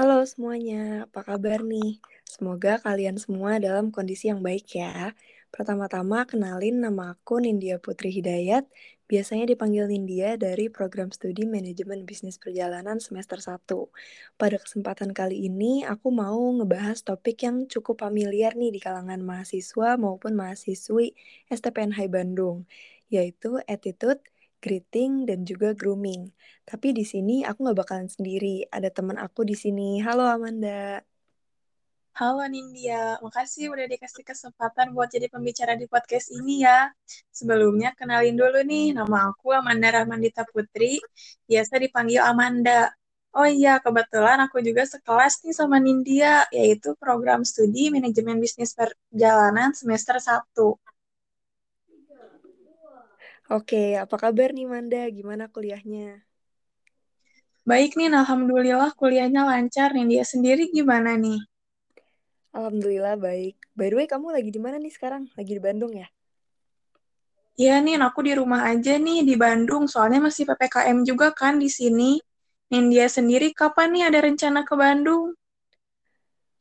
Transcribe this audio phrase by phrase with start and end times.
[0.00, 2.00] Halo semuanya, apa kabar nih?
[2.24, 5.12] Semoga kalian semua dalam kondisi yang baik ya.
[5.52, 8.64] Pertama-tama kenalin nama aku Nindya Putri Hidayat,
[9.04, 13.60] biasanya dipanggil Nindya dari program studi Manajemen Bisnis Perjalanan semester 1.
[14.40, 20.00] Pada kesempatan kali ini, aku mau ngebahas topik yang cukup familiar nih di kalangan mahasiswa
[20.00, 21.12] maupun mahasiswi
[21.52, 22.64] STPN Hai Bandung,
[23.12, 24.24] yaitu attitude,
[24.60, 26.30] greeting, dan juga grooming.
[26.68, 28.68] Tapi di sini aku nggak bakalan sendiri.
[28.68, 29.98] Ada teman aku di sini.
[30.04, 31.00] Halo Amanda.
[32.20, 36.92] Halo Nindya, makasih udah dikasih kesempatan buat jadi pembicara di podcast ini ya.
[37.32, 41.00] Sebelumnya kenalin dulu nih, nama aku Amanda Rahmandita Putri,
[41.48, 42.92] biasa dipanggil Amanda.
[43.30, 49.70] Oh iya, kebetulan aku juga sekelas nih sama Nindya, yaitu program studi Manajemen Bisnis Perjalanan
[49.70, 50.89] semester 1.
[53.56, 55.00] Oke, apa kabar nih Manda?
[55.16, 56.04] Gimana kuliahnya?
[57.70, 59.88] Baik nih, Alhamdulillah kuliahnya lancar.
[59.96, 61.40] Nindya sendiri gimana nih?
[62.58, 63.54] Alhamdulillah baik.
[63.78, 65.22] By the way, kamu lagi di mana nih sekarang?
[65.38, 66.06] Lagi di Bandung ya?
[67.62, 71.68] Iya nih, aku di rumah aja nih di Bandung, soalnya masih PPKM juga kan di
[71.78, 72.10] sini.
[72.72, 75.24] Nindya sendiri kapan nih ada rencana ke Bandung?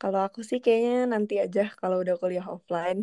[0.00, 2.98] Kalau aku sih kayaknya nanti aja kalau udah kuliah offline.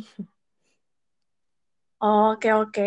[2.07, 2.85] Oke, oke.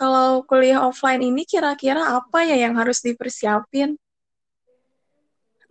[0.00, 3.90] Kalau kuliah offline ini kira-kira apa ya yang harus dipersiapin?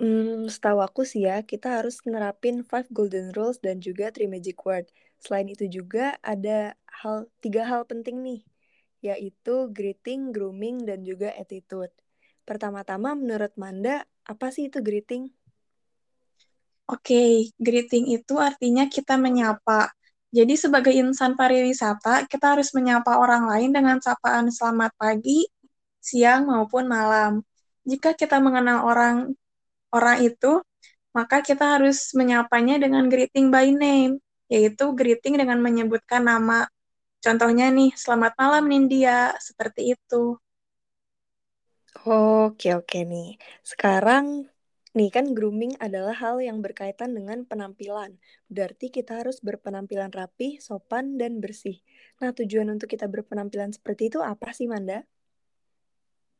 [0.02, 4.58] Hmm, setahu aku sih ya, kita harus nerapin five golden rules dan juga three magic
[4.68, 4.86] word.
[5.24, 8.40] Selain itu juga ada hal tiga hal penting nih,
[9.08, 11.94] yaitu greeting, grooming, dan juga attitude.
[12.48, 13.96] Pertama-tama, menurut Manda,
[14.32, 15.24] apa sih itu greeting?
[16.94, 17.22] Oke,
[17.68, 19.92] greeting itu artinya kita menyapa.
[20.34, 25.46] Jadi sebagai insan pariwisata, kita harus menyapa orang lain dengan sapaan selamat pagi,
[26.02, 27.46] siang, maupun malam.
[27.86, 29.18] Jika kita mengenal orang
[29.94, 30.58] orang itu,
[31.14, 34.18] maka kita harus menyapanya dengan greeting by name,
[34.50, 36.66] yaitu greeting dengan menyebutkan nama.
[37.22, 40.42] Contohnya nih, selamat malam Nindya, seperti itu.
[42.10, 43.38] Oke, oke nih.
[43.62, 44.50] Sekarang,
[44.94, 48.14] nih kan grooming adalah hal yang berkaitan dengan penampilan.
[48.46, 51.82] Berarti kita harus berpenampilan rapi, sopan, dan bersih.
[52.22, 55.02] Nah, tujuan untuk kita berpenampilan seperti itu apa sih, Manda?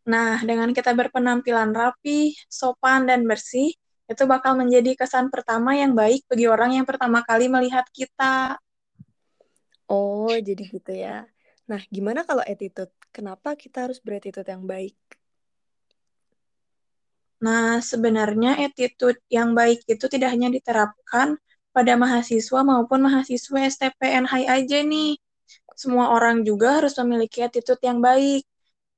[0.06, 3.74] Nah, dengan kita berpenampilan rapi, sopan, dan bersih,
[4.06, 8.62] itu bakal menjadi kesan pertama yang baik bagi orang yang pertama kali melihat kita.
[9.90, 11.26] Oh, jadi gitu ya.
[11.66, 12.92] Nah, gimana kalau attitude?
[13.10, 14.98] Kenapa kita harus berattitude yang baik?
[17.44, 21.36] Nah, sebenarnya attitude yang baik itu tidak hanya diterapkan
[21.76, 25.20] pada mahasiswa maupun mahasiswa STPN High aja nih.
[25.76, 28.48] Semua orang juga harus memiliki attitude yang baik.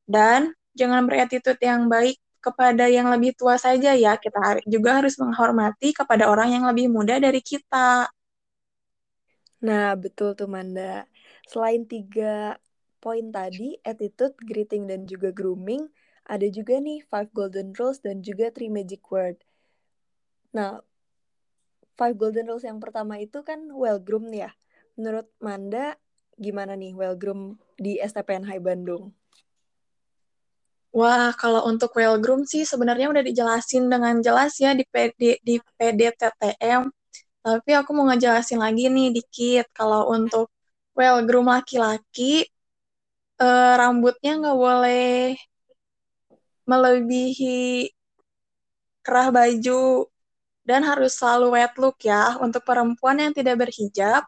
[0.06, 4.14] Dan jangan berattitude yang baik kepada yang lebih tua saja ya.
[4.22, 8.06] Kita juga harus menghormati kepada orang yang lebih muda dari kita.
[9.66, 11.10] Nah, betul tuh Manda.
[11.50, 12.62] Selain tiga
[13.02, 15.90] poin tadi, attitude, greeting, dan juga grooming,
[16.26, 19.38] ada juga nih five golden rules dan juga three magic word.
[20.54, 20.82] Nah,
[21.96, 24.52] five golden rules yang pertama itu kan well groomed ya.
[24.98, 25.96] Menurut Manda,
[26.36, 29.14] gimana nih well groomed di STPN Hai Bandung?
[30.96, 35.60] Wah, kalau untuk well groom sih sebenarnya udah dijelasin dengan jelas ya di PD, di
[35.60, 36.82] PDTTM.
[37.44, 39.66] Tapi aku mau ngejelasin lagi nih dikit.
[39.76, 40.48] Kalau untuk
[40.96, 42.48] well groom laki-laki,
[43.44, 45.36] eh, rambutnya nggak boleh
[46.70, 47.90] melebihi
[49.06, 50.10] kerah baju
[50.66, 52.36] dan harus selalu wet look ya.
[52.42, 54.26] Untuk perempuan yang tidak berhijab,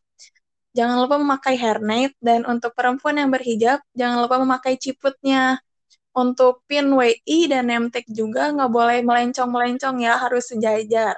[0.78, 5.58] jangan lupa memakai hairnet dan untuk perempuan yang berhijab, jangan lupa memakai ciputnya.
[6.18, 11.14] Untuk pin WI dan tag juga nggak boleh melencong-melencong ya, harus sejajar.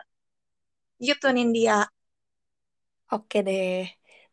[1.00, 1.88] Gitu Nindya.
[3.16, 3.88] Oke deh.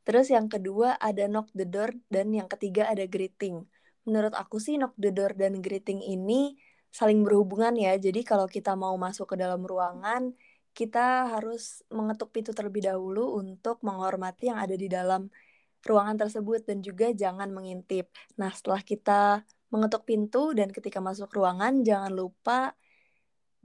[0.07, 3.63] Terus yang kedua ada knock the door dan yang ketiga ada greeting.
[4.07, 6.55] Menurut aku sih knock the door dan greeting ini
[6.97, 7.93] saling berhubungan ya.
[8.01, 10.33] Jadi kalau kita mau masuk ke dalam ruangan,
[10.73, 15.29] kita harus mengetuk pintu terlebih dahulu untuk menghormati yang ada di dalam
[15.85, 18.09] ruangan tersebut dan juga jangan mengintip.
[18.41, 22.73] Nah, setelah kita mengetuk pintu dan ketika masuk ruangan jangan lupa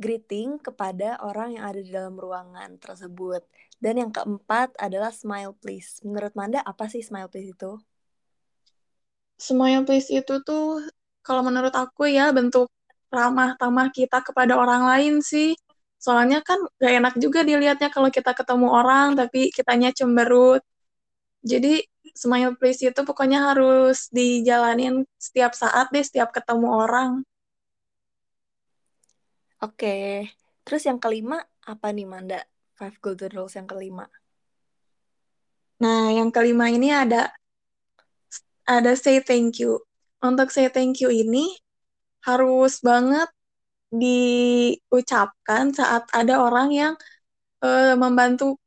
[0.02, 3.46] greeting kepada orang yang ada di dalam ruangan tersebut.
[3.82, 6.02] Dan yang keempat adalah smile please.
[6.02, 7.78] Menurut Manda apa sih smile please itu?
[9.38, 10.86] Smile please itu tuh
[11.22, 12.70] kalau menurut aku ya bentuk
[13.12, 15.54] ramah tamah kita kepada orang lain sih.
[16.02, 20.64] Soalnya kan gak enak juga dilihatnya kalau kita ketemu orang tapi kitanya cemberut.
[21.46, 21.84] Jadi
[22.18, 27.12] smile please itu pokoknya harus dijalanin setiap saat deh, setiap ketemu orang.
[29.62, 30.26] Oke,
[30.66, 32.42] terus yang kelima Apa nih Manda?
[32.74, 34.10] Five Golden Rules yang kelima.
[35.78, 37.30] Nah, yang kelima ini ada
[38.66, 39.78] ada say thank you.
[40.22, 41.54] Untuk say thank you ini
[42.28, 43.30] harus banget
[43.92, 46.94] diucapkan saat ada orang yang
[47.66, 48.58] uh, membantu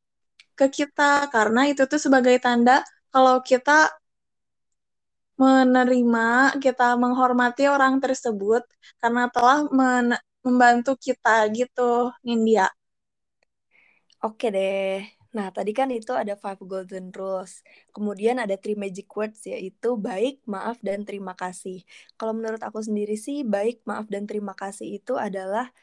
[0.58, 2.84] ke kita karena itu tuh sebagai tanda
[3.14, 3.90] kalau kita
[5.40, 8.62] menerima, kita menghormati orang tersebut
[9.02, 9.66] karena telah
[10.46, 12.70] membantu kita gitu, Nindya.
[14.24, 15.13] Oke deh.
[15.34, 17.66] Nah, tadi kan itu ada five golden rules.
[17.90, 21.82] Kemudian ada three magic words yaitu baik, maaf, dan terima kasih.
[22.14, 25.74] Kalau menurut aku sendiri sih, baik, maaf, dan terima kasih itu adalah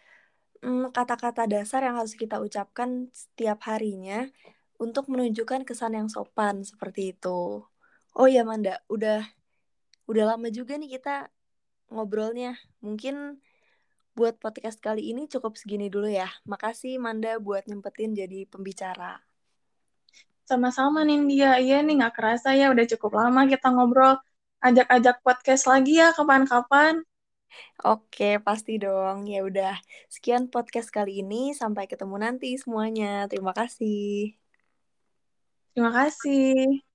[0.63, 4.31] mm, kata-kata dasar yang harus kita ucapkan setiap harinya
[4.79, 7.67] untuk menunjukkan kesan yang sopan seperti itu.
[8.15, 9.27] Oh ya Manda, udah
[10.07, 11.27] udah lama juga nih kita
[11.91, 12.55] ngobrolnya.
[12.79, 13.43] Mungkin
[14.15, 16.27] buat podcast kali ini cukup segini dulu ya.
[16.47, 19.30] Makasih Manda buat nyempetin jadi pembicara.
[20.51, 24.19] Sama-sama Nindya, iya nih gak kerasa ya udah cukup lama kita ngobrol.
[24.59, 26.93] Ajak-ajak podcast lagi ya kapan-kapan.
[27.87, 29.17] Oke, pasti dong.
[29.31, 29.79] Ya udah,
[30.11, 31.55] sekian podcast kali ini.
[31.55, 33.31] Sampai ketemu nanti semuanya.
[33.31, 34.35] Terima kasih.
[35.71, 36.90] Terima kasih.